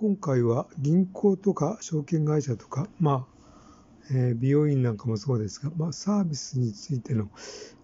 [0.00, 7.28] 今回は銀行とか証券会社とか、まあ、えー、美容院なんかもそうですが、まあ、サービスについての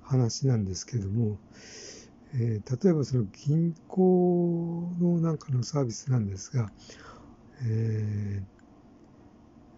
[0.00, 1.38] 話なんですけども、
[2.36, 6.70] えー、例えばその銀行のなんかのサービスなんですが、
[7.66, 8.44] えー、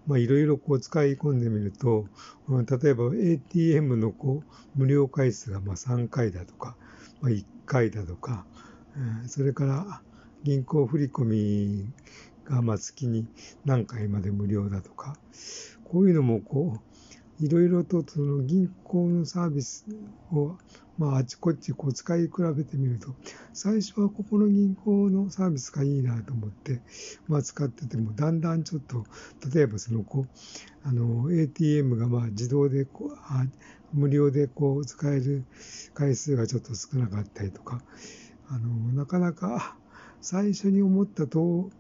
[0.07, 2.05] まあ、いろいろこう使い込んでみると、
[2.51, 6.77] 例えば ATM のこう無料回数がまあ3回だとか、
[7.23, 8.45] まあ、1回だとか、
[9.27, 10.03] それから
[10.47, 11.85] 銀行振込
[12.45, 13.27] がまあ月に
[13.65, 15.17] 何回まで無料だとか、
[15.83, 16.79] こういうのもこ
[17.41, 19.85] う、いろいろとその銀行のサービス
[20.33, 20.57] を
[20.99, 23.09] まあ、あちこちこう使い比べてみると、
[23.53, 26.81] 最初はここの銀行のサービスがいいなと思って、
[27.27, 29.05] まあ、使ってても、だんだんちょっと、
[29.53, 33.45] 例えばそのこう、あの、ATM がまあ自動でこう、あ
[33.93, 35.45] 無料でこう使える
[35.93, 37.83] 回数がちょっと少なかったりとか、
[38.49, 39.77] あの、なかなか
[40.21, 41.71] 最初に思ったと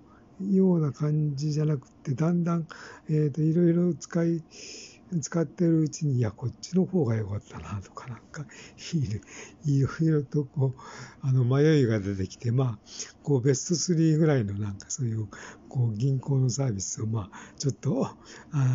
[0.41, 2.67] ような感じじゃなくて、だんだん、
[3.09, 4.43] えっ、と、いろいろ使い、
[5.21, 8.45] 使ってるうちに、いや、こっちの方が良かったな、とか、なんか、
[9.65, 10.81] いろいろとこう、
[11.23, 12.79] あの、迷いが出てきて、まあ、
[13.23, 15.27] こう、ベスト3ぐらいのなんかそういう、
[15.69, 18.17] こう、銀行のサービスを、まあ、ちょっと、あ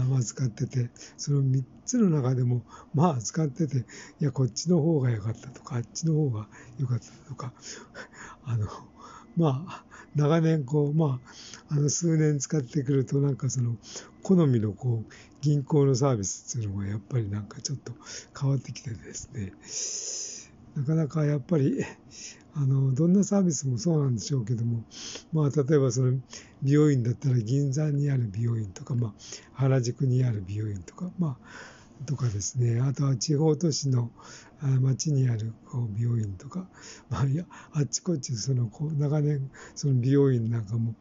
[0.09, 3.85] まあ、使ってて、その3つの中でも、まあ、使ってて、
[4.19, 6.47] いや、こっちの方が良かったとか、あっちの方が
[6.79, 7.53] 良かったとか、
[8.45, 8.67] あの、
[9.37, 11.21] まあ、長年こう、ま
[11.69, 13.75] あ、あの数年使ってくるとなんかその
[14.23, 17.93] 好みのこう銀行のサービスっていうのがやっぱりなんかちょっと
[18.39, 19.53] 変わってきてですね。
[20.75, 21.83] なかなかやっぱり
[22.53, 24.83] あのどんなサービスもそうなんでしょうけども
[25.33, 26.13] まあ例えばその
[26.61, 29.13] 美容院だったら銀座にある美容院とか、まあ、
[29.53, 31.71] 原宿にある美容院とかまあ
[32.05, 34.11] とかですね、あとは地方都市の
[34.81, 36.30] 町にあるこう美容院、
[37.11, 40.95] まあ、いやあっちこっちそのこう長年その美容院なんかも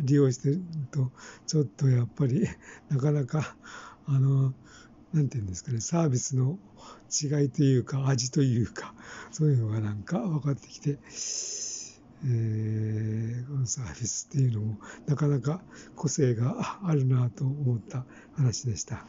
[0.00, 1.12] 利用してると
[1.46, 2.48] ちょっとやっぱり
[2.90, 3.54] なかなか
[4.06, 4.52] あの
[5.14, 6.58] なんていうんですかねサービスの
[7.10, 8.92] 違いというか味というか
[9.30, 10.98] そういうのがなんか分かってきて。
[12.24, 15.60] えー、このサービスっていうのもなかなか
[15.94, 18.06] 個性があるなと思った
[18.36, 19.04] 話でした。